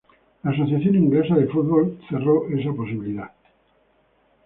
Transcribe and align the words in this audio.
La 0.43 0.49
Asociación 0.49 0.95
Inglesa 0.95 1.35
de 1.35 1.45
Fútbol 1.45 1.99
cerro 2.09 2.47
esa 2.49 2.73
posibilidad. 2.73 3.31